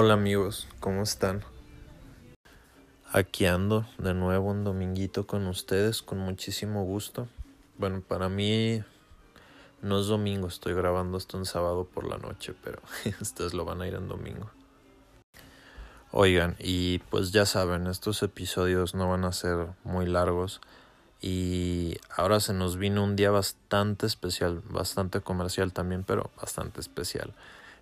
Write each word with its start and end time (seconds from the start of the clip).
Hola 0.00 0.14
amigos, 0.14 0.68
¿cómo 0.78 1.02
están? 1.02 1.42
Aquí 3.10 3.46
ando 3.46 3.84
de 3.98 4.14
nuevo 4.14 4.48
un 4.48 4.62
dominguito 4.62 5.26
con 5.26 5.48
ustedes 5.48 6.02
con 6.02 6.20
muchísimo 6.20 6.84
gusto. 6.84 7.26
Bueno, 7.78 8.00
para 8.06 8.28
mí 8.28 8.80
no 9.82 9.98
es 9.98 10.06
domingo, 10.06 10.46
estoy 10.46 10.74
grabando 10.74 11.18
esto 11.18 11.36
en 11.36 11.46
sábado 11.46 11.84
por 11.84 12.06
la 12.06 12.16
noche, 12.16 12.54
pero 12.62 12.80
ustedes 13.20 13.54
lo 13.54 13.64
van 13.64 13.82
a 13.82 13.88
ir 13.88 13.94
en 13.94 14.06
domingo. 14.06 14.52
Oigan, 16.12 16.54
y 16.60 17.00
pues 17.10 17.32
ya 17.32 17.44
saben, 17.44 17.88
estos 17.88 18.22
episodios 18.22 18.94
no 18.94 19.10
van 19.10 19.24
a 19.24 19.32
ser 19.32 19.66
muy 19.82 20.06
largos 20.06 20.60
y 21.20 21.96
ahora 22.16 22.38
se 22.38 22.52
nos 22.52 22.76
vino 22.76 23.02
un 23.02 23.16
día 23.16 23.32
bastante 23.32 24.06
especial, 24.06 24.62
bastante 24.70 25.22
comercial 25.22 25.72
también, 25.72 26.04
pero 26.04 26.30
bastante 26.36 26.78
especial 26.78 27.34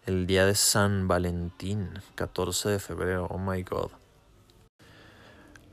el 0.07 0.29
día 0.29 0.46
de 0.46 0.54
San 0.54 1.09
Valentín, 1.09 1.91
14 2.14 2.68
de 2.68 2.79
febrero, 2.79 3.27
oh 3.29 3.39
my 3.39 3.64
god. 3.64 3.90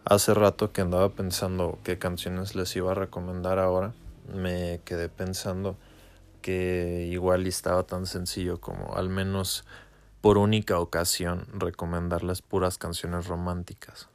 Hace 0.06 0.34
rato 0.34 0.72
que 0.72 0.82
andaba 0.82 1.10
pensando 1.10 1.78
qué 1.84 2.00
canciones 2.00 2.56
les 2.56 2.76
iba 2.76 2.92
a 2.92 2.96
recomendar 2.96 3.60
ahora, 3.60 3.94
me 4.34 4.82
quedé 4.86 5.08
pensando 5.08 5.78
que 6.42 7.08
igual 7.12 7.46
estaba 7.46 7.84
tan 7.84 8.08
sencillo 8.08 8.60
como 8.60 8.96
al 8.96 9.08
menos 9.08 9.66
por 10.20 10.40
única 10.40 10.80
ocasión 10.80 11.46
recomendarles 11.54 12.42
puras 12.42 12.80
canciones 12.80 13.28
románticas. 13.28 14.10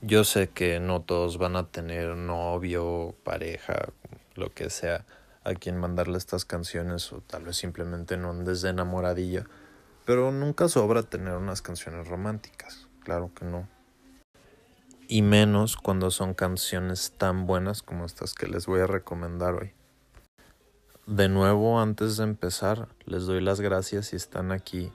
Yo 0.00 0.24
sé 0.24 0.48
que 0.48 0.80
no 0.80 1.02
todos 1.02 1.36
van 1.36 1.56
a 1.56 1.66
tener 1.66 2.16
novio, 2.16 3.14
pareja, 3.24 3.90
lo 4.36 4.50
que 4.54 4.70
sea, 4.70 5.04
a 5.46 5.54
quien 5.54 5.78
mandarle 5.78 6.18
estas 6.18 6.44
canciones 6.44 7.12
o 7.12 7.20
tal 7.20 7.44
vez 7.44 7.56
simplemente 7.56 8.16
no 8.16 8.30
andes 8.30 8.62
de 8.62 8.70
enamoradilla, 8.70 9.46
pero 10.04 10.32
nunca 10.32 10.68
sobra 10.68 11.04
tener 11.04 11.34
unas 11.34 11.62
canciones 11.62 12.08
románticas, 12.08 12.88
claro 13.04 13.30
que 13.32 13.44
no. 13.44 13.68
Y 15.06 15.22
menos 15.22 15.76
cuando 15.76 16.10
son 16.10 16.34
canciones 16.34 17.12
tan 17.16 17.46
buenas 17.46 17.82
como 17.82 18.04
estas 18.04 18.34
que 18.34 18.48
les 18.48 18.66
voy 18.66 18.80
a 18.80 18.88
recomendar 18.88 19.54
hoy. 19.54 19.72
De 21.06 21.28
nuevo, 21.28 21.80
antes 21.80 22.16
de 22.16 22.24
empezar, 22.24 22.88
les 23.04 23.26
doy 23.26 23.40
las 23.40 23.60
gracias 23.60 24.08
si 24.08 24.16
están 24.16 24.50
aquí 24.50 24.92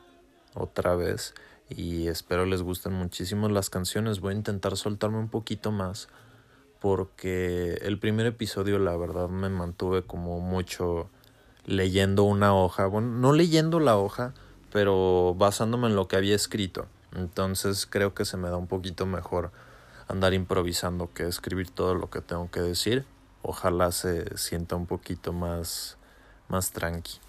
otra 0.53 0.95
vez 0.95 1.33
y 1.69 2.09
espero 2.09 2.45
les 2.45 2.61
gusten 2.61 2.91
muchísimo 2.91 3.47
las 3.47 3.69
canciones. 3.69 4.19
Voy 4.19 4.33
a 4.33 4.38
intentar 4.38 4.75
soltarme 4.75 5.19
un 5.19 5.30
poquito 5.30 5.71
más 5.71 6.09
porque 6.81 7.75
el 7.83 7.99
primer 7.99 8.25
episodio 8.25 8.79
la 8.79 8.97
verdad 8.97 9.29
me 9.29 9.49
mantuve 9.49 10.01
como 10.01 10.39
mucho 10.41 11.09
leyendo 11.65 12.23
una 12.23 12.55
hoja, 12.55 12.87
bueno, 12.87 13.07
no 13.07 13.33
leyendo 13.33 13.79
la 13.79 13.97
hoja, 13.97 14.33
pero 14.71 15.35
basándome 15.37 15.87
en 15.87 15.95
lo 15.95 16.07
que 16.07 16.15
había 16.15 16.35
escrito. 16.35 16.87
Entonces 17.15 17.85
creo 17.85 18.15
que 18.15 18.25
se 18.25 18.35
me 18.35 18.49
da 18.49 18.57
un 18.57 18.65
poquito 18.65 19.05
mejor 19.05 19.52
andar 20.07 20.33
improvisando 20.33 21.13
que 21.13 21.27
escribir 21.27 21.69
todo 21.69 21.93
lo 21.93 22.09
que 22.09 22.21
tengo 22.21 22.49
que 22.49 22.61
decir. 22.61 23.05
Ojalá 23.43 23.91
se 23.91 24.35
sienta 24.35 24.75
un 24.75 24.87
poquito 24.87 25.33
más 25.33 25.97
más 26.47 26.71
tranqui. 26.71 27.19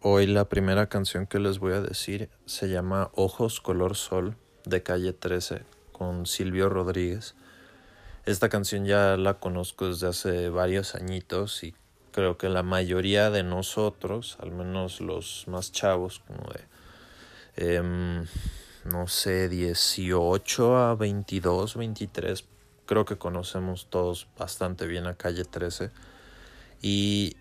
Hoy 0.00 0.26
la 0.28 0.44
primera 0.44 0.88
canción 0.88 1.26
que 1.26 1.40
les 1.40 1.58
voy 1.58 1.72
a 1.72 1.80
decir 1.80 2.30
se 2.46 2.68
llama 2.68 3.10
Ojos 3.14 3.60
color 3.60 3.96
sol 3.96 4.36
de 4.64 4.84
calle 4.84 5.12
13 5.12 5.62
con 5.90 6.26
Silvio 6.26 6.68
Rodríguez. 6.68 7.34
Esta 8.26 8.48
canción 8.48 8.86
ya 8.86 9.18
la 9.18 9.34
conozco 9.34 9.86
desde 9.86 10.06
hace 10.06 10.48
varios 10.48 10.94
añitos 10.94 11.62
y 11.62 11.74
creo 12.10 12.38
que 12.38 12.48
la 12.48 12.62
mayoría 12.62 13.28
de 13.28 13.42
nosotros, 13.42 14.38
al 14.40 14.50
menos 14.50 15.02
los 15.02 15.44
más 15.46 15.72
chavos, 15.72 16.22
como 16.26 16.42
de, 16.54 17.76
em, 17.76 18.26
no 18.86 19.08
sé, 19.08 19.50
18 19.50 20.78
a 20.78 20.94
22, 20.94 21.76
23, 21.76 22.46
creo 22.86 23.04
que 23.04 23.18
conocemos 23.18 23.88
todos 23.90 24.26
bastante 24.38 24.86
bien 24.86 25.06
a 25.06 25.16
Calle 25.16 25.44
13. 25.44 25.90
Y 26.80 27.36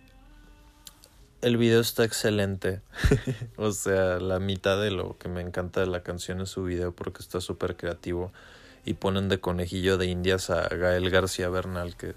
el 1.41 1.55
video 1.55 1.79
está 1.79 2.03
excelente. 2.03 2.81
o 3.55 3.71
sea, 3.71 4.19
la 4.19 4.39
mitad 4.39 4.81
de 4.81 4.91
lo 4.91 5.17
que 5.17 5.29
me 5.29 5.39
encanta 5.39 5.79
de 5.79 5.87
la 5.87 6.03
canción 6.03 6.41
es 6.41 6.49
su 6.49 6.65
video 6.65 6.93
porque 6.93 7.21
está 7.21 7.39
súper 7.39 7.77
creativo 7.77 8.33
y 8.85 8.95
ponen 8.95 9.29
de 9.29 9.39
conejillo 9.39 9.97
de 9.97 10.07
indias 10.07 10.49
a 10.49 10.67
Gael 10.67 11.09
García 11.09 11.49
Bernal, 11.49 11.95
que 11.95 12.13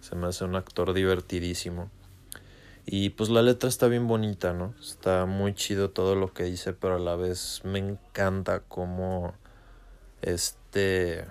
se 0.00 0.16
me 0.16 0.26
hace 0.26 0.44
un 0.44 0.56
actor 0.56 0.92
divertidísimo. 0.92 1.90
Y 2.86 3.10
pues 3.10 3.28
la 3.28 3.42
letra 3.42 3.68
está 3.68 3.86
bien 3.86 4.06
bonita, 4.08 4.54
¿no? 4.54 4.74
Está 4.80 5.26
muy 5.26 5.54
chido 5.54 5.90
todo 5.90 6.14
lo 6.14 6.32
que 6.32 6.44
dice, 6.44 6.72
pero 6.72 6.96
a 6.96 6.98
la 6.98 7.16
vez 7.16 7.60
me 7.64 7.78
encanta 7.78 8.60
como 8.60 9.34
este 10.22 11.26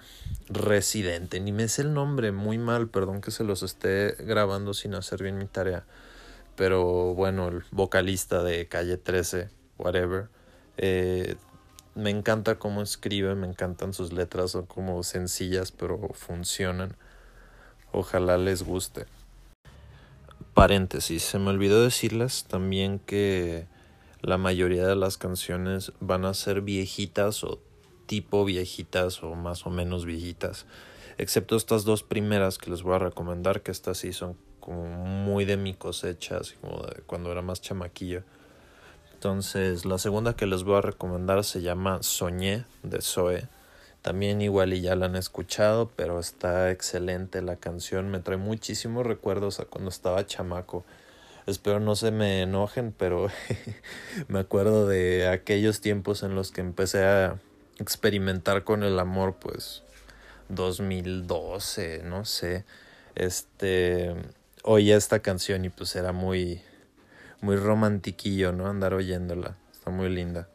residente, 0.49 1.39
ni 1.39 1.51
me 1.51 1.67
sé 1.67 1.81
el 1.81 1.93
nombre, 1.93 2.31
muy 2.31 2.57
mal, 2.57 2.89
perdón 2.89 3.21
que 3.21 3.31
se 3.31 3.43
los 3.43 3.63
esté 3.63 4.15
grabando 4.19 4.73
sin 4.73 4.93
hacer 4.93 5.23
bien 5.23 5.37
mi 5.37 5.47
tarea. 5.47 5.83
Pero 6.55 7.13
bueno, 7.13 7.47
el 7.49 7.63
vocalista 7.71 8.43
de 8.43 8.67
Calle 8.67 8.97
13, 8.97 9.49
whatever, 9.77 10.29
eh, 10.77 11.35
me 11.97 12.11
encanta 12.11 12.59
cómo 12.59 12.81
escribe, 12.81 13.33
me 13.35 13.47
encantan 13.47 13.93
sus 13.93 14.13
letras, 14.13 14.51
son 14.51 14.67
como 14.67 15.01
sencillas 15.03 15.71
pero 15.71 15.97
funcionan. 16.13 16.95
Ojalá 17.91 18.37
les 18.37 18.63
guste. 18.63 19.07
Paréntesis, 20.53 21.23
se 21.23 21.39
me 21.39 21.49
olvidó 21.49 21.83
decirles 21.83 22.45
también 22.45 22.99
que 22.99 23.65
la 24.21 24.37
mayoría 24.37 24.85
de 24.85 24.95
las 24.95 25.17
canciones 25.17 25.91
van 25.99 26.25
a 26.25 26.33
ser 26.33 26.61
viejitas 26.61 27.43
o 27.43 27.59
tipo 28.05 28.45
viejitas 28.45 29.23
o 29.23 29.35
más 29.35 29.65
o 29.65 29.71
menos 29.71 30.05
viejitas. 30.05 30.65
Excepto 31.17 31.55
estas 31.55 31.83
dos 31.83 32.03
primeras 32.03 32.59
que 32.59 32.69
les 32.69 32.83
voy 32.83 32.95
a 32.95 32.99
recomendar, 32.99 33.61
que 33.61 33.71
estas 33.71 33.97
sí 33.97 34.13
son 34.13 34.37
como 34.59 34.85
muy 34.85 35.45
de 35.45 35.57
mi 35.57 35.73
cosecha, 35.73 36.39
como 36.61 36.83
de 36.83 37.01
cuando 37.07 37.31
era 37.31 37.41
más 37.41 37.61
chamaquillo. 37.61 38.23
Entonces, 39.17 39.83
la 39.85 39.97
segunda 39.97 40.35
que 40.35 40.45
les 40.45 40.61
voy 40.61 40.77
a 40.77 40.81
recomendar 40.81 41.43
se 41.43 41.63
llama 41.63 42.03
Soñé 42.03 42.65
de 42.83 43.01
Zoe. 43.01 43.47
También 44.03 44.43
igual 44.43 44.75
y 44.75 44.81
ya 44.81 44.95
la 44.95 45.07
han 45.07 45.15
escuchado, 45.15 45.89
pero 45.95 46.19
está 46.19 46.69
excelente 46.69 47.41
la 47.41 47.55
canción. 47.55 48.11
Me 48.11 48.19
trae 48.19 48.37
muchísimos 48.37 49.07
recuerdos 49.07 49.59
a 49.59 49.65
cuando 49.65 49.89
estaba 49.89 50.27
chamaco. 50.27 50.85
Espero 51.47 51.79
no 51.79 51.95
se 51.95 52.11
me 52.11 52.43
enojen, 52.43 52.93
pero 52.95 53.29
me 54.27 54.37
acuerdo 54.37 54.87
de 54.87 55.27
aquellos 55.27 55.81
tiempos 55.81 56.21
en 56.21 56.35
los 56.35 56.51
que 56.51 56.61
empecé 56.61 57.03
a 57.03 57.39
experimentar 57.79 58.63
con 58.63 58.83
el 58.83 58.99
amor, 58.99 59.37
pues 59.39 59.81
2012, 60.49 62.03
no 62.03 62.23
sé. 62.23 62.65
Este, 63.15 64.13
oí 64.61 64.91
esta 64.91 65.21
canción 65.21 65.65
y 65.65 65.69
pues 65.69 65.95
era 65.95 66.11
muy 66.11 66.61
muy 67.41 67.55
romantiquillo, 67.55 68.51
¿no? 68.51 68.67
Andar 68.67 68.93
oyéndola. 68.93 69.57
Está 69.71 69.91
muy 69.91 70.09
linda. 70.09 70.47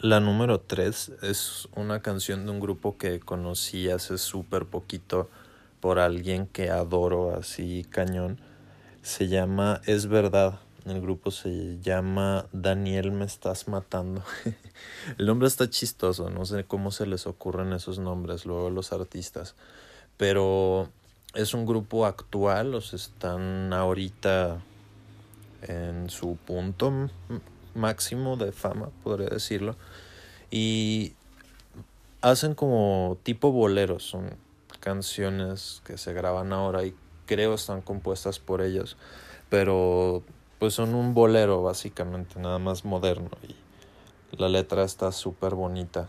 La 0.00 0.20
número 0.20 0.60
3 0.60 1.12
es 1.22 1.68
una 1.74 2.02
canción 2.02 2.44
de 2.44 2.52
un 2.52 2.60
grupo 2.60 2.96
que 2.98 3.18
conocí 3.18 3.90
hace 3.90 4.16
súper 4.16 4.66
poquito 4.66 5.28
por 5.80 5.98
alguien 5.98 6.46
que 6.46 6.70
adoro 6.70 7.34
así 7.34 7.84
cañón. 7.90 8.38
Se 9.02 9.28
llama 9.28 9.80
Es 9.86 10.06
Verdad. 10.06 10.60
El 10.86 11.00
grupo 11.00 11.30
se 11.30 11.78
llama 11.80 12.46
Daniel 12.52 13.10
Me 13.10 13.24
Estás 13.24 13.68
Matando. 13.68 14.22
El 15.18 15.26
nombre 15.26 15.48
está 15.48 15.68
chistoso, 15.68 16.30
no 16.30 16.46
sé 16.46 16.64
cómo 16.64 16.92
se 16.92 17.04
les 17.06 17.26
ocurren 17.26 17.72
esos 17.72 17.98
nombres 17.98 18.46
luego 18.46 18.70
los 18.70 18.92
artistas. 18.92 19.56
Pero 20.16 20.88
es 21.34 21.54
un 21.54 21.66
grupo 21.66 22.06
actual, 22.06 22.80
sea, 22.80 22.96
están 22.96 23.72
ahorita 23.72 24.60
en 25.62 26.10
su 26.10 26.36
punto 26.36 27.10
máximo 27.74 28.36
de 28.36 28.52
fama, 28.52 28.90
podría 29.02 29.28
decirlo. 29.28 29.76
Y 30.50 31.14
hacen 32.20 32.54
como 32.54 33.18
tipo 33.22 33.52
boleros, 33.52 34.04
son 34.04 34.30
canciones 34.80 35.82
que 35.84 35.98
se 35.98 36.12
graban 36.12 36.52
ahora 36.52 36.84
y 36.84 36.94
creo 37.26 37.54
están 37.54 37.82
compuestas 37.82 38.38
por 38.38 38.62
ellos, 38.62 38.96
pero 39.48 40.22
pues 40.58 40.74
son 40.74 40.94
un 40.94 41.14
bolero 41.14 41.62
básicamente, 41.62 42.40
nada 42.40 42.58
más 42.58 42.84
moderno 42.84 43.30
y 43.42 43.54
la 44.36 44.48
letra 44.48 44.84
está 44.84 45.12
súper 45.12 45.54
bonita. 45.54 46.08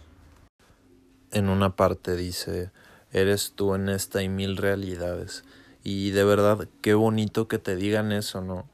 En 1.31 1.50
una 1.50 1.75
parte 1.75 2.16
dice, 2.16 2.72
eres 3.12 3.54
tú 3.56 3.75
en 3.75 3.90
esta 3.90 4.24
y 4.24 4.30
mil 4.30 4.57
realidades. 4.57 5.44
Y 5.84 6.12
de 6.12 6.24
verdad, 6.24 6.68
qué 6.81 6.96
bonito 6.96 7.48
que 7.48 7.60
te 7.60 7.75
digan 7.75 8.12
eso, 8.12 8.42
¿no? 8.42 8.66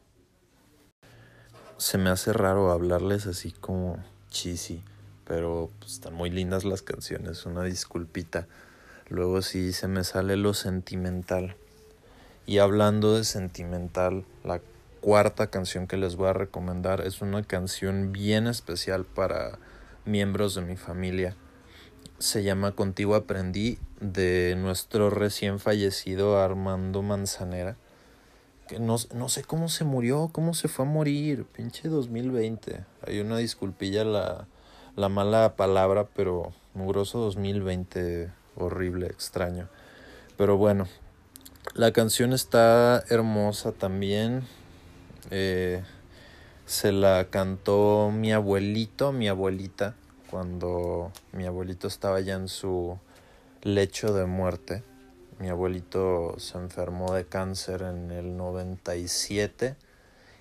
Se 1.77 1.97
me 1.97 2.09
hace 2.09 2.33
raro 2.33 2.71
hablarles 2.71 3.27
así 3.27 3.51
como 3.51 4.03
cheesy, 4.29 4.83
pero 5.25 5.69
pues, 5.79 5.93
están 5.93 6.13
muy 6.13 6.29
lindas 6.29 6.63
las 6.63 6.81
canciones, 6.81 7.45
una 7.45 7.63
disculpita. 7.63 8.47
Luego 9.09 9.41
sí 9.41 9.73
se 9.73 9.87
me 9.87 10.03
sale 10.03 10.35
lo 10.37 10.53
sentimental. 10.53 11.55
Y 12.47 12.59
hablando 12.59 13.15
de 13.15 13.23
sentimental, 13.23 14.23
la 14.43 14.61
cuarta 15.05 15.47
canción 15.47 15.85
que 15.85 15.97
les 15.97 16.15
voy 16.15 16.29
a 16.29 16.33
recomendar. 16.33 17.01
Es 17.01 17.21
una 17.21 17.43
canción 17.43 18.11
bien 18.11 18.47
especial 18.47 19.05
para 19.05 19.59
miembros 20.03 20.55
de 20.55 20.61
mi 20.61 20.77
familia. 20.77 21.35
Se 22.17 22.41
llama 22.41 22.71
Contigo 22.71 23.13
Aprendí 23.13 23.77
de 23.99 24.55
nuestro 24.57 25.11
recién 25.11 25.59
fallecido 25.59 26.41
Armando 26.41 27.03
Manzanera. 27.03 27.75
Que 28.67 28.79
no, 28.79 28.97
no 29.13 29.29
sé 29.29 29.43
cómo 29.43 29.69
se 29.69 29.83
murió, 29.83 30.29
cómo 30.31 30.53
se 30.53 30.67
fue 30.67 30.85
a 30.85 30.87
morir. 30.87 31.45
Pinche 31.45 31.87
2020. 31.87 32.83
Hay 33.05 33.19
una 33.19 33.37
disculpilla 33.37 34.03
la, 34.03 34.47
la 34.95 35.09
mala 35.09 35.55
palabra, 35.55 36.07
pero 36.15 36.51
mugroso 36.73 37.19
2020. 37.19 38.31
Horrible, 38.57 39.07
extraño. 39.07 39.67
Pero 40.37 40.57
bueno, 40.57 40.87
la 41.73 41.91
canción 41.91 42.33
está 42.33 43.03
hermosa 43.09 43.71
también. 43.71 44.43
Eh, 45.31 45.83
se 46.65 46.91
la 46.91 47.27
cantó 47.29 48.11
mi 48.13 48.31
abuelito, 48.31 49.11
mi 49.11 49.27
abuelita, 49.27 49.95
cuando 50.29 51.11
mi 51.31 51.45
abuelito 51.45 51.87
estaba 51.87 52.19
ya 52.21 52.35
en 52.35 52.47
su 52.47 52.97
lecho 53.61 54.13
de 54.13 54.25
muerte. 54.25 54.83
Mi 55.39 55.49
abuelito 55.49 56.35
se 56.39 56.57
enfermó 56.57 57.13
de 57.13 57.25
cáncer 57.25 57.81
en 57.81 58.09
el 58.11 58.37
97 58.37 59.75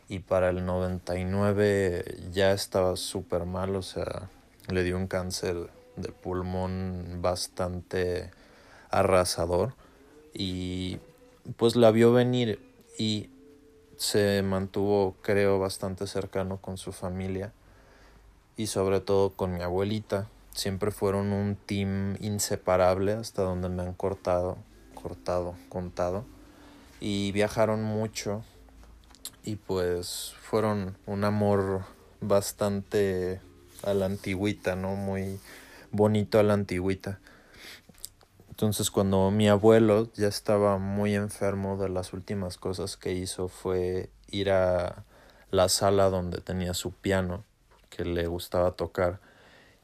y 0.08 0.20
para 0.20 0.50
el 0.50 0.64
99 0.64 2.28
ya 2.30 2.52
estaba 2.52 2.96
súper 2.96 3.44
mal, 3.44 3.74
o 3.74 3.82
sea, 3.82 4.30
le 4.68 4.84
dio 4.84 4.96
un 4.96 5.08
cáncer 5.08 5.68
de 5.96 6.12
pulmón 6.12 7.18
bastante 7.20 8.30
arrasador 8.90 9.74
y 10.32 10.98
pues 11.56 11.74
la 11.74 11.90
vio 11.90 12.12
venir 12.12 12.60
y 12.96 13.30
se 13.96 14.42
mantuvo 14.42 15.16
creo 15.22 15.58
bastante 15.58 16.06
cercano 16.06 16.58
con 16.58 16.78
su 16.78 16.92
familia 16.92 17.52
y 18.56 18.68
sobre 18.68 19.00
todo 19.00 19.30
con 19.30 19.54
mi 19.54 19.62
abuelita. 19.62 20.28
Siempre 20.52 20.92
fueron 20.92 21.32
un 21.32 21.56
team 21.56 22.16
inseparable 22.20 23.12
hasta 23.12 23.42
donde 23.42 23.68
me 23.68 23.82
han 23.82 23.92
cortado, 23.92 24.56
cortado, 25.04 25.54
contado 25.68 26.24
y 26.98 27.30
viajaron 27.32 27.82
mucho 27.82 28.42
y 29.44 29.56
pues 29.56 30.32
fueron 30.40 30.96
un 31.04 31.24
amor 31.24 31.84
bastante 32.22 33.42
a 33.82 33.92
la 33.92 34.06
antigüita, 34.06 34.76
¿no? 34.76 34.96
Muy 34.96 35.38
bonito 35.90 36.38
a 36.38 36.42
la 36.42 36.54
antigüita. 36.54 37.20
Entonces 38.48 38.90
cuando 38.90 39.30
mi 39.30 39.46
abuelo 39.46 40.10
ya 40.14 40.28
estaba 40.28 40.78
muy 40.78 41.14
enfermo 41.14 41.76
de 41.76 41.90
las 41.90 42.14
últimas 42.14 42.56
cosas 42.56 42.96
que 42.96 43.12
hizo 43.12 43.48
fue 43.48 44.08
ir 44.30 44.50
a 44.50 45.04
la 45.50 45.68
sala 45.68 46.08
donde 46.08 46.40
tenía 46.40 46.72
su 46.72 46.92
piano 46.92 47.44
que 47.90 48.06
le 48.06 48.26
gustaba 48.26 48.70
tocar 48.70 49.20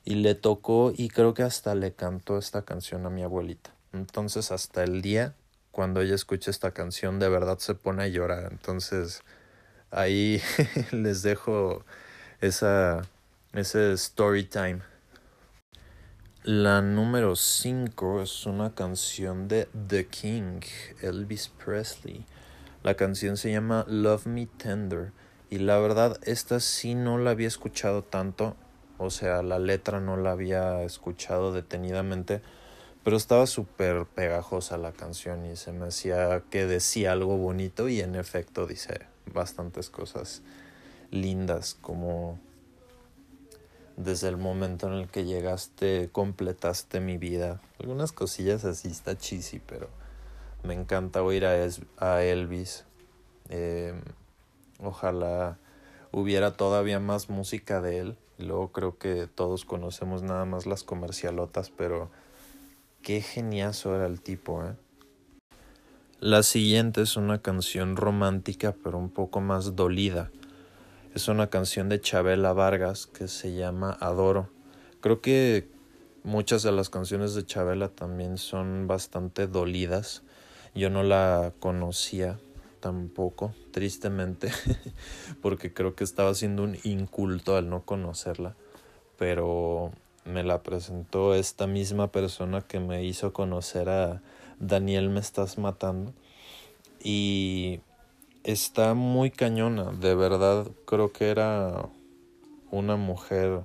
y 0.03 0.15
le 0.15 0.35
tocó 0.35 0.95
y 0.97 1.11
creo 1.11 1.35
que 1.35 1.43
hasta 1.43 1.75
le 1.75 1.93
cantó 1.93 2.39
esta 2.39 2.63
canción 2.63 3.05
a 3.05 3.11
mi 3.11 3.23
abuelita. 3.23 3.71
Entonces 3.93 4.53
hasta 4.53 4.85
el 4.85 5.03
día 5.03 5.35
cuando 5.73 6.01
ella 6.01 6.15
escucha 6.15 6.51
esta 6.51 6.73
canción 6.73 7.19
de 7.19 7.29
verdad 7.29 7.59
se 7.59 7.75
pone 7.75 8.05
a 8.05 8.09
llorar. 8.09 8.49
Entonces 8.51 9.23
ahí 9.91 10.41
les 10.93 11.23
dejo 11.23 11.85
esa 12.41 13.03
ese 13.53 13.93
story 13.93 14.45
time 14.45 14.81
la 16.45 16.81
número 16.81 17.37
5 17.37 18.23
es 18.23 18.47
una 18.47 18.75
canción 18.75 19.47
de 19.47 19.69
The 19.89 20.07
King, 20.07 20.61
Elvis 21.03 21.49
Presley. 21.49 22.25
La 22.83 22.95
canción 22.95 23.37
se 23.37 23.53
llama 23.53 23.85
Love 23.87 24.25
Me 24.25 24.47
Tender. 24.47 25.13
Y 25.51 25.59
la 25.59 25.79
verdad, 25.79 26.19
esta 26.23 26.59
sí 26.61 26.95
no 26.95 27.19
la 27.19 27.33
había 27.33 27.47
escuchado 27.47 28.05
tanto. 28.05 28.57
O 28.97 29.11
sea, 29.11 29.43
la 29.43 29.59
letra 29.59 30.01
no 30.01 30.17
la 30.17 30.31
había 30.31 30.83
escuchado 30.83 31.53
detenidamente. 31.53 32.41
Pero 33.03 33.17
estaba 33.17 33.47
súper 33.47 34.05
pegajosa 34.07 34.77
la 34.77 34.93
canción 34.93 35.47
y 35.47 35.57
se 35.57 35.73
me 35.73 35.87
hacía 35.87 36.43
que 36.51 36.67
decía 36.67 37.13
algo 37.13 37.37
bonito. 37.37 37.89
Y 37.89 38.01
en 38.01 38.15
efecto 38.15 38.67
dice 38.67 39.07
bastantes 39.33 39.91
cosas 39.91 40.43
lindas 41.11 41.77
como 41.81 42.39
desde 43.97 44.29
el 44.29 44.37
momento 44.37 44.87
en 44.87 44.95
el 44.95 45.09
que 45.09 45.25
llegaste, 45.25 46.09
completaste 46.13 47.01
mi 47.01 47.19
vida. 47.19 47.61
Algunas 47.79 48.13
cosillas 48.13 48.65
así 48.65 48.89
está 48.89 49.17
cheesy, 49.17 49.61
pero 49.61 49.89
me 50.63 50.75
encanta 50.75 51.23
oír 51.23 51.45
a, 51.47 51.55
a 51.99 52.23
Elvis. 52.23 52.85
Em, 53.49 54.01
ojalá 54.83 55.59
hubiera 56.13 56.57
todavía 56.57 57.01
más 57.01 57.29
música 57.29 57.81
de 57.81 57.99
él. 57.99 58.17
luego 58.39 58.73
creo 58.73 58.97
que 58.97 59.27
todos 59.27 59.67
conocemos 59.67 60.23
nada 60.23 60.47
más 60.47 60.65
las 60.67 60.83
comercialotas, 60.83 61.71
pero 61.71 62.11
qué 63.03 63.21
geniazo 63.21 63.95
era 63.97 64.07
el 64.07 64.21
tipo, 64.21 64.65
¿eh? 64.65 64.75
La 66.21 66.43
siguiente 66.43 67.01
es 67.01 67.17
una 67.17 67.41
canción 67.41 67.97
romántica, 67.97 68.75
pero 68.85 68.99
un 68.99 69.11
poco 69.11 69.41
más 69.41 69.75
dolida 69.75 70.31
es 71.15 71.29
una 71.29 71.49
canción 71.49 71.89
de 71.89 72.01
Chabela 72.01 72.53
Vargas 72.53 73.07
que 73.07 73.27
se 73.27 73.55
llama 73.55 73.97
Adoro. 74.01 74.49
Creo 75.01 75.21
que 75.21 75.69
muchas 76.23 76.63
de 76.63 76.73
las 76.73 76.89
canciones 76.89 77.35
de 77.35 77.45
Chabela 77.45 77.89
también 77.89 78.39
son 78.39 78.87
bastante 78.87 79.47
dolidas. 79.47 80.23
Yo 80.75 80.89
no 80.89 81.03
la 81.03 81.53
conocía 81.59 82.39
tampoco, 82.79 83.55
tristemente, 83.73 84.53
porque 85.43 85.73
creo 85.73 85.97
que 85.97 86.05
estaba 86.05 86.33
siendo 86.35 86.63
un 86.63 86.77
inculto 86.85 87.57
al 87.57 87.69
no 87.69 87.85
conocerla, 87.85 88.55
pero 89.19 89.93
me 90.25 90.45
la 90.45 90.63
presentó 90.63 91.35
esta 91.35 91.67
misma 91.67 92.09
persona 92.09 92.61
que 92.61 92.81
me 92.81 93.05
hizo 93.05 93.33
conocer 93.33 93.89
a 93.89 94.23
Daniel 94.59 95.09
Me 95.11 95.21
Estás 95.21 95.59
Matando 95.59 96.13
y 97.03 97.81
está 98.45 98.95
muy 98.95 99.31
cañona, 99.31 99.93
de 99.93 100.15
verdad 100.15 100.67
creo 100.85 101.13
que 101.13 101.31
era 101.31 101.89
una 102.71 102.97
mujer 102.97 103.65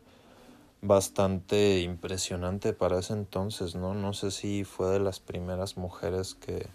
bastante 0.81 1.79
impresionante 1.81 2.73
para 2.73 2.99
ese 2.99 3.13
entonces, 3.13 3.75
¿no? 3.75 3.93
No 3.93 4.13
sé 4.13 4.31
si 4.31 4.63
fue 4.63 4.89
de 4.89 4.99
las 4.99 5.19
primeras 5.19 5.77
mujeres 5.77 6.35
que 6.35 6.67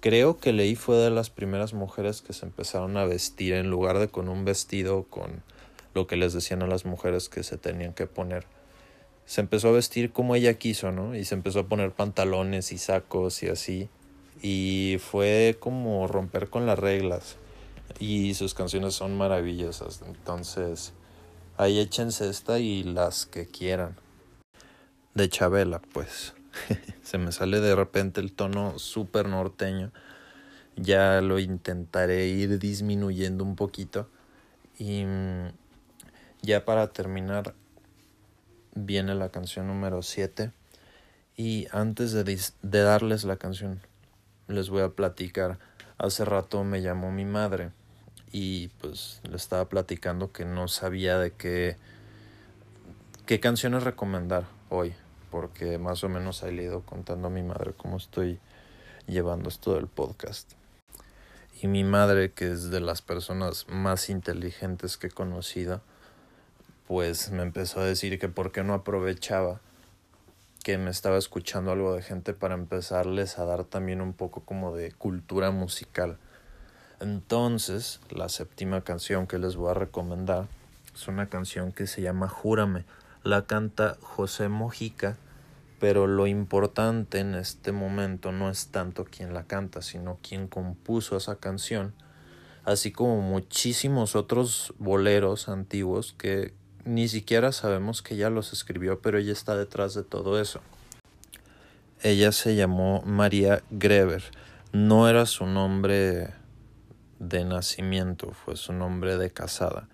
creo 0.00 0.38
que 0.38 0.52
leí 0.52 0.76
fue 0.76 0.96
de 0.96 1.10
las 1.10 1.30
primeras 1.30 1.74
mujeres 1.74 2.22
que 2.22 2.32
se 2.32 2.46
empezaron 2.46 2.96
a 2.96 3.04
vestir 3.04 3.54
en 3.54 3.68
lugar 3.68 3.98
de 3.98 4.08
con 4.08 4.28
un 4.28 4.44
vestido 4.44 5.04
con 5.04 5.42
lo 5.94 6.06
que 6.06 6.16
les 6.16 6.32
decían 6.32 6.62
a 6.62 6.66
las 6.66 6.84
mujeres 6.84 7.28
que 7.28 7.42
se 7.42 7.56
tenían 7.56 7.92
que 7.92 8.06
poner. 8.06 8.46
Se 9.26 9.40
empezó 9.40 9.68
a 9.68 9.72
vestir 9.72 10.12
como 10.12 10.34
ella 10.34 10.54
quiso, 10.54 10.90
¿no? 10.90 11.14
Y 11.14 11.24
se 11.24 11.34
empezó 11.34 11.60
a 11.60 11.68
poner 11.68 11.92
pantalones 11.92 12.72
y 12.72 12.78
sacos 12.78 13.42
y 13.42 13.48
así. 13.48 13.88
Y 14.42 14.96
fue 14.98 15.56
como 15.60 16.06
romper 16.06 16.48
con 16.48 16.66
las 16.66 16.78
reglas. 16.78 17.36
Y 17.98 18.34
sus 18.34 18.54
canciones 18.54 18.94
son 18.94 19.16
maravillosas. 19.16 20.02
Entonces 20.06 20.92
ahí 21.56 21.78
échense 21.78 22.28
esta 22.28 22.58
y 22.58 22.82
las 22.82 23.26
que 23.26 23.46
quieran. 23.46 23.96
De 25.14 25.28
Chabela 25.28 25.80
pues. 25.92 26.34
Se 27.02 27.18
me 27.18 27.32
sale 27.32 27.60
de 27.60 27.74
repente 27.74 28.20
el 28.20 28.32
tono 28.32 28.78
súper 28.78 29.28
norteño. 29.28 29.92
Ya 30.76 31.20
lo 31.20 31.38
intentaré 31.38 32.26
ir 32.26 32.58
disminuyendo 32.58 33.44
un 33.44 33.56
poquito. 33.56 34.08
Y 34.78 35.04
mm, 35.04 35.48
ya 36.42 36.64
para 36.64 36.88
terminar 36.88 37.54
viene 38.74 39.14
la 39.14 39.30
canción 39.30 39.66
número 39.66 40.02
7 40.02 40.52
y 41.36 41.66
antes 41.72 42.12
de, 42.12 42.24
de 42.24 42.82
darles 42.82 43.24
la 43.24 43.36
canción 43.36 43.80
les 44.48 44.68
voy 44.68 44.82
a 44.82 44.90
platicar. 44.90 45.58
Hace 45.98 46.24
rato 46.24 46.64
me 46.64 46.82
llamó 46.82 47.10
mi 47.10 47.24
madre 47.24 47.70
y 48.32 48.68
pues 48.80 49.20
le 49.28 49.36
estaba 49.36 49.68
platicando 49.68 50.32
que 50.32 50.44
no 50.44 50.68
sabía 50.68 51.18
de 51.18 51.32
qué, 51.32 51.76
qué 53.26 53.40
canciones 53.40 53.82
recomendar 53.82 54.46
hoy, 54.68 54.94
porque 55.30 55.78
más 55.78 56.04
o 56.04 56.08
menos 56.08 56.42
he 56.42 56.52
ido 56.52 56.82
contando 56.82 57.28
a 57.28 57.30
mi 57.30 57.42
madre 57.42 57.72
cómo 57.76 57.96
estoy 57.96 58.38
llevando 59.06 59.48
esto 59.48 59.74
del 59.74 59.86
podcast. 59.86 60.52
Y 61.62 61.66
mi 61.66 61.84
madre, 61.84 62.32
que 62.32 62.50
es 62.50 62.70
de 62.70 62.80
las 62.80 63.02
personas 63.02 63.66
más 63.68 64.08
inteligentes 64.08 64.96
que 64.96 65.08
he 65.08 65.10
conocido, 65.10 65.82
pues 66.90 67.30
me 67.30 67.44
empezó 67.44 67.78
a 67.78 67.84
decir 67.84 68.18
que 68.18 68.28
por 68.28 68.50
qué 68.50 68.64
no 68.64 68.74
aprovechaba 68.74 69.60
que 70.64 70.76
me 70.76 70.90
estaba 70.90 71.18
escuchando 71.18 71.70
algo 71.70 71.94
de 71.94 72.02
gente 72.02 72.34
para 72.34 72.54
empezarles 72.54 73.38
a 73.38 73.44
dar 73.44 73.62
también 73.62 74.00
un 74.00 74.12
poco 74.12 74.40
como 74.40 74.74
de 74.74 74.90
cultura 74.90 75.52
musical. 75.52 76.18
Entonces, 76.98 78.00
la 78.10 78.28
séptima 78.28 78.80
canción 78.80 79.28
que 79.28 79.38
les 79.38 79.54
voy 79.54 79.70
a 79.70 79.74
recomendar 79.74 80.48
es 80.92 81.06
una 81.06 81.28
canción 81.28 81.70
que 81.70 81.86
se 81.86 82.02
llama 82.02 82.28
Júrame. 82.28 82.84
La 83.22 83.46
canta 83.46 83.96
José 84.00 84.48
Mojica, 84.48 85.16
pero 85.78 86.08
lo 86.08 86.26
importante 86.26 87.20
en 87.20 87.36
este 87.36 87.70
momento 87.70 88.32
no 88.32 88.50
es 88.50 88.66
tanto 88.66 89.04
quién 89.04 89.32
la 89.32 89.44
canta, 89.44 89.80
sino 89.80 90.18
quién 90.28 90.48
compuso 90.48 91.16
esa 91.16 91.36
canción. 91.36 91.94
así 92.64 92.90
como 92.90 93.20
muchísimos 93.20 94.16
otros 94.16 94.74
boleros 94.78 95.48
antiguos 95.48 96.14
que 96.18 96.52
ni 96.84 97.08
siquiera 97.08 97.52
sabemos 97.52 98.02
que 98.02 98.14
ella 98.14 98.30
los 98.30 98.52
escribió, 98.52 99.00
pero 99.00 99.18
ella 99.18 99.32
está 99.32 99.56
detrás 99.56 99.94
de 99.94 100.02
todo 100.02 100.40
eso. 100.40 100.60
Ella 102.02 102.32
se 102.32 102.56
llamó 102.56 103.02
María 103.02 103.62
Greber. 103.70 104.24
No 104.72 105.08
era 105.08 105.26
su 105.26 105.46
nombre 105.46 106.30
de 107.18 107.44
nacimiento, 107.44 108.32
fue 108.32 108.56
su 108.56 108.72
nombre 108.72 109.18
de 109.18 109.30
casada. 109.30 109.88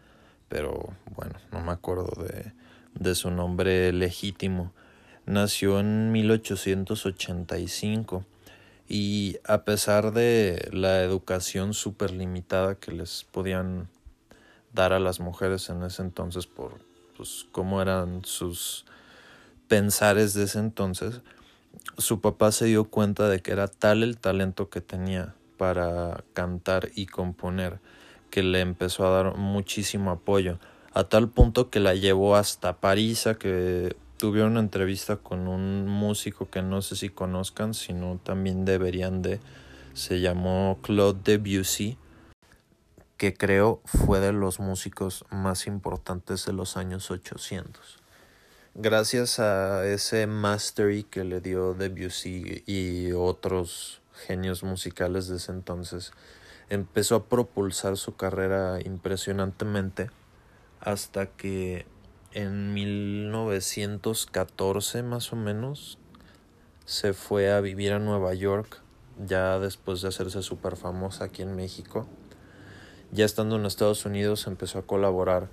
Pero 0.49 0.95
bueno, 1.15 1.35
no 1.51 1.61
me 1.61 1.73
acuerdo 1.73 2.23
de, 2.23 2.53
de 2.95 3.15
su 3.15 3.31
nombre 3.31 3.93
legítimo. 3.93 4.73
Nació 5.27 5.81
en 5.81 6.11
1885 6.13 8.25
y 8.89 9.37
a 9.45 9.65
pesar 9.65 10.13
de 10.13 10.71
la 10.73 11.03
educación 11.03 11.75
súper 11.75 12.13
limitada 12.13 12.77
que 12.77 12.93
les 12.93 13.25
podían 13.25 13.89
dar 14.77 14.93
a 14.93 15.01
las 15.01 15.19
mujeres 15.19 15.69
en 15.71 15.83
ese 15.83 16.03
entonces 16.03 16.47
por 16.47 16.79
pues, 17.17 17.47
cómo 17.51 17.83
eran 17.83 18.25
sus 18.25 18.85
pensares 19.67 20.35
de 20.35 20.45
ese 20.45 20.61
entonces, 20.61 21.23
su 21.99 22.21
papá 22.21 22.53
se 22.53 22.67
dio 22.67 22.85
cuenta 22.85 23.29
de 23.29 23.41
que 23.41 23.51
era 23.51 23.67
tal 23.67 24.05
el 24.05 24.19
talento 24.19 24.71
que 24.71 24.81
tenía 24.81 25.35
para 25.57 26.23
cantar 26.35 26.91
y 26.95 27.07
componer 27.07 27.81
que 28.31 28.45
le 28.45 28.61
empezó 28.61 29.07
a 29.07 29.11
dar 29.11 29.37
muchísimo 29.37 30.13
apoyo 30.13 30.61
a 30.97 31.05
tal 31.05 31.29
punto 31.29 31.69
que 31.69 31.79
la 31.79 31.95
llevó 31.95 32.37
hasta 32.37 32.81
París 32.81 33.27
a 33.27 33.35
que 33.35 33.97
tuviera 34.17 34.47
una 34.47 34.61
entrevista 34.61 35.17
con 35.17 35.47
un 35.47 35.87
músico 35.87 36.49
que 36.49 36.63
no 36.63 36.81
sé 36.81 36.97
si 36.97 37.11
conozcan, 37.11 37.75
sino 37.75 38.19
también 38.23 38.65
deberían 38.65 39.21
de, 39.21 39.41
se 39.93 40.21
llamó 40.23 40.79
Claude 40.81 41.39
Debussy, 41.39 41.99
que 43.17 43.35
creo 43.35 43.81
fue 43.85 44.21
de 44.21 44.33
los 44.33 44.61
músicos 44.61 45.25
más 45.31 45.67
importantes 45.67 46.45
de 46.45 46.53
los 46.53 46.77
años 46.77 47.11
800. 47.11 47.99
Gracias 48.75 49.39
a 49.39 49.87
ese 49.87 50.27
mastery 50.27 51.05
que 51.05 51.25
le 51.25 51.41
dio 51.41 51.73
Debussy 51.73 52.63
y 52.67 53.13
otros 53.13 54.03
genios 54.27 54.63
musicales 54.63 55.29
de 55.29 55.37
ese 55.37 55.53
entonces, 55.53 56.13
empezó 56.69 57.15
a 57.17 57.25
propulsar 57.25 57.97
su 57.97 58.17
carrera 58.17 58.79
impresionantemente 58.85 60.11
hasta 60.81 61.25
que 61.27 61.87
en 62.33 62.75
1914 62.75 65.03
más 65.03 65.33
o 65.33 65.37
menos 65.37 65.99
se 66.85 67.15
fue 67.15 67.53
a 67.53 67.61
vivir 67.61 67.93
a 67.93 67.99
Nueva 67.99 68.35
York 68.35 68.83
ya 69.25 69.59
después 69.59 70.03
de 70.03 70.09
hacerse 70.09 70.43
súper 70.43 70.77
famosa 70.77 71.25
aquí 71.25 71.43
en 71.43 71.57
México 71.57 72.07
ya 73.13 73.25
estando 73.25 73.57
en 73.57 73.67
Estados 73.67 74.05
Unidos 74.05 74.47
empezó 74.47 74.79
a 74.79 74.87
colaborar 74.87 75.49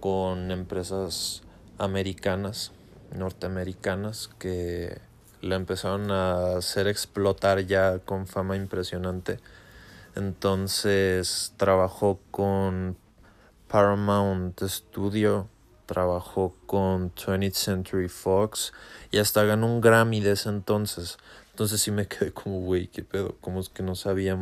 con 0.00 0.50
empresas 0.50 1.42
americanas, 1.78 2.72
norteamericanas, 3.14 4.30
que 4.38 5.00
la 5.40 5.56
empezaron 5.56 6.10
a 6.10 6.56
hacer 6.56 6.86
explotar 6.86 7.66
ya 7.66 7.98
con 7.98 8.26
fama 8.26 8.56
impresionante. 8.56 9.40
Entonces 10.14 11.54
trabajó 11.56 12.20
con 12.30 12.96
Paramount 13.68 14.60
Studio, 14.62 15.48
trabajó 15.86 16.54
con 16.66 17.14
20th 17.14 17.54
Century 17.54 18.08
Fox 18.08 18.72
y 19.10 19.18
hasta 19.18 19.42
ganó 19.44 19.66
un 19.66 19.80
Grammy 19.80 20.20
de 20.20 20.32
ese 20.32 20.48
entonces. 20.48 21.18
Entonces 21.50 21.80
sí 21.80 21.90
me 21.90 22.06
quedé 22.06 22.32
como, 22.32 22.60
güey, 22.60 22.86
qué 22.88 23.02
pedo, 23.02 23.36
¿cómo 23.40 23.60
es 23.60 23.68
que 23.68 23.82
no 23.82 23.94
sabía, 23.94 24.38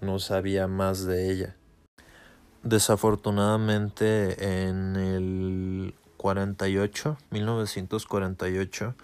no 0.00 0.18
sabía 0.18 0.66
más 0.66 1.04
de 1.04 1.30
ella? 1.30 1.57
Desafortunadamente 2.62 4.66
en 4.66 4.96
el 4.96 5.94
48, 6.16 7.16
1948, 7.30 8.94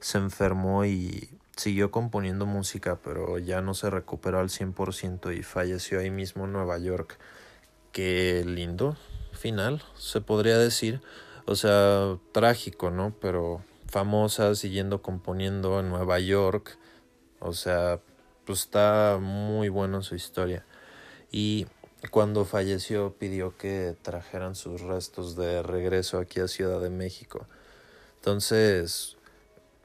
se 0.00 0.18
enfermó 0.18 0.84
y 0.84 1.30
siguió 1.56 1.90
componiendo 1.90 2.46
música, 2.46 2.98
pero 3.02 3.38
ya 3.38 3.62
no 3.62 3.74
se 3.74 3.90
recuperó 3.90 4.38
al 4.38 4.48
100% 4.48 5.36
y 5.36 5.42
falleció 5.42 6.00
ahí 6.00 6.10
mismo 6.10 6.44
en 6.44 6.52
Nueva 6.52 6.78
York. 6.78 7.18
Qué 7.92 8.44
lindo 8.46 8.96
final, 9.32 9.82
se 9.96 10.20
podría 10.20 10.58
decir. 10.58 11.00
O 11.46 11.56
sea, 11.56 12.16
trágico, 12.32 12.90
¿no? 12.90 13.14
Pero 13.20 13.62
famosa, 13.86 14.54
siguiendo 14.54 15.00
componiendo 15.00 15.80
en 15.80 15.88
Nueva 15.88 16.20
York. 16.20 16.78
O 17.40 17.54
sea, 17.54 18.00
pues 18.44 18.60
está 18.60 19.18
muy 19.20 19.68
buena 19.68 20.02
su 20.02 20.14
historia. 20.14 20.64
Y 21.32 21.66
cuando 22.10 22.44
falleció 22.44 23.14
pidió 23.18 23.56
que 23.56 23.96
trajeran 24.02 24.54
sus 24.54 24.80
restos 24.82 25.36
de 25.36 25.62
regreso 25.62 26.18
aquí 26.18 26.40
a 26.40 26.48
Ciudad 26.48 26.80
de 26.80 26.90
México. 26.90 27.46
Entonces, 28.16 29.16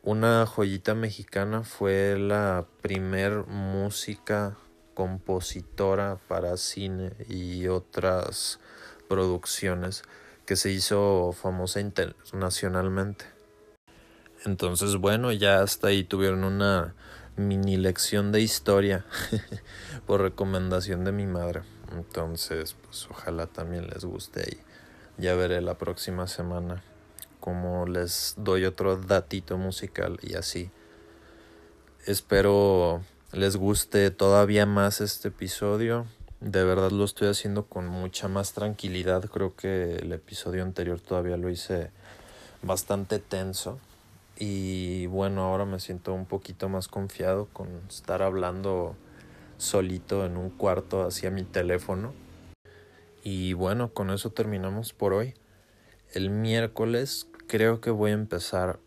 una 0.03 0.45
joyita 0.45 0.95
mexicana 0.95 1.63
fue 1.63 2.17
la 2.17 2.65
primer 2.81 3.45
música 3.47 4.57
compositora 4.93 6.19
para 6.27 6.57
cine 6.57 7.13
y 7.27 7.67
otras 7.67 8.59
producciones 9.07 10.03
que 10.45 10.55
se 10.55 10.71
hizo 10.71 11.31
famosa 11.31 11.79
internacionalmente. 11.79 13.25
Entonces, 14.45 14.97
bueno, 14.97 15.31
ya 15.31 15.61
hasta 15.61 15.87
ahí 15.87 16.03
tuvieron 16.03 16.43
una 16.43 16.95
mini 17.37 17.77
lección 17.77 18.31
de 18.31 18.41
historia 18.41 19.05
por 20.05 20.21
recomendación 20.21 21.05
de 21.05 21.11
mi 21.11 21.25
madre. 21.25 21.61
Entonces, 21.93 22.75
pues 22.83 23.07
ojalá 23.09 23.47
también 23.47 23.87
les 23.87 24.05
guste 24.05 24.57
y 25.17 25.21
ya 25.21 25.35
veré 25.35 25.61
la 25.61 25.77
próxima 25.77 26.27
semana 26.27 26.83
cómo 27.39 27.85
les 27.85 28.35
doy 28.37 28.65
otro 28.65 28.97
datito 28.97 29.57
musical 29.57 30.19
y 30.21 30.35
así. 30.35 30.71
Espero 32.05 33.01
les 33.33 33.57
guste 33.57 34.11
todavía 34.11 34.65
más 34.65 35.01
este 35.01 35.29
episodio. 35.29 36.05
De 36.39 36.63
verdad 36.63 36.91
lo 36.91 37.03
estoy 37.03 37.29
haciendo 37.29 37.65
con 37.65 37.87
mucha 37.87 38.27
más 38.27 38.53
tranquilidad. 38.53 39.25
Creo 39.29 39.55
que 39.55 39.95
el 39.95 40.13
episodio 40.13 40.63
anterior 40.63 40.99
todavía 40.99 41.35
lo 41.35 41.49
hice 41.49 41.91
bastante 42.61 43.19
tenso. 43.19 43.79
Y 44.37 45.07
bueno, 45.07 45.43
ahora 45.43 45.65
me 45.65 45.79
siento 45.79 46.13
un 46.13 46.25
poquito 46.25 46.69
más 46.69 46.87
confiado 46.87 47.47
con 47.53 47.69
estar 47.89 48.21
hablando 48.21 48.95
solito 49.63 50.25
en 50.25 50.37
un 50.37 50.49
cuarto 50.49 51.03
hacia 51.03 51.31
mi 51.31 51.43
teléfono. 51.43 52.13
Y 53.23 53.53
bueno, 53.53 53.93
con 53.93 54.09
eso 54.11 54.31
terminamos 54.31 54.93
por 54.93 55.13
hoy. 55.13 55.33
El 56.11 56.29
miércoles 56.29 57.27
creo 57.47 57.81
que 57.81 57.89
voy 57.89 58.11
a 58.11 58.15
empezar 58.15 58.79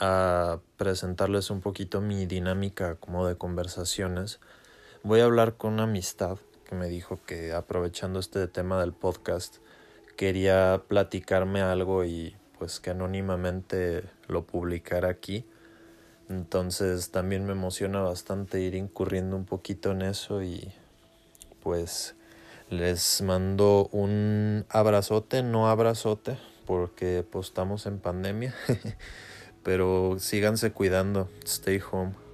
a 0.00 0.60
presentarles 0.76 1.50
un 1.50 1.60
poquito 1.60 2.00
mi 2.00 2.26
dinámica 2.26 2.96
como 2.96 3.26
de 3.26 3.36
conversaciones. 3.36 4.40
Voy 5.02 5.20
a 5.20 5.24
hablar 5.24 5.56
con 5.56 5.74
una 5.74 5.84
amistad 5.84 6.38
que 6.64 6.74
me 6.74 6.88
dijo 6.88 7.18
que 7.26 7.52
aprovechando 7.52 8.20
este 8.20 8.46
tema 8.48 8.80
del 8.80 8.92
podcast 8.92 9.58
quería 10.16 10.82
platicarme 10.88 11.62
algo 11.62 12.04
y 12.04 12.36
pues 12.58 12.80
que 12.80 12.90
anónimamente 12.90 14.04
lo 14.26 14.44
publicara 14.44 15.08
aquí. 15.08 15.44
Entonces 16.28 17.10
también 17.10 17.46
me 17.46 17.52
emociona 17.52 18.00
bastante 18.00 18.60
ir 18.60 18.74
incurriendo 18.74 19.36
un 19.36 19.44
poquito 19.44 19.92
en 19.92 20.02
eso 20.02 20.42
y 20.42 20.72
pues 21.62 22.14
les 22.70 23.22
mando 23.22 23.88
un 23.92 24.66
abrazote, 24.68 25.42
no 25.42 25.68
abrazote, 25.68 26.38
porque 26.66 27.24
pues 27.28 27.46
estamos 27.48 27.86
en 27.86 27.98
pandemia, 27.98 28.54
pero 29.62 30.16
síganse 30.18 30.72
cuidando, 30.72 31.30
stay 31.44 31.80
home. 31.90 32.27